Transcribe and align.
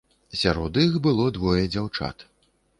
Сярод 0.43 0.79
іх 0.85 0.97
было 1.09 1.29
двое 1.37 1.63
дзяўчат. 1.77 2.29